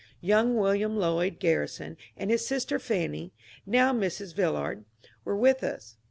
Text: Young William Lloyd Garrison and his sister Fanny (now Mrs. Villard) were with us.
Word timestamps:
Young 0.21 0.55
William 0.57 0.97
Lloyd 0.97 1.37
Garrison 1.37 1.95
and 2.17 2.31
his 2.31 2.43
sister 2.43 2.79
Fanny 2.79 3.33
(now 3.67 3.93
Mrs. 3.93 4.33
Villard) 4.33 4.83
were 5.23 5.37
with 5.37 5.61
us. 5.63 5.95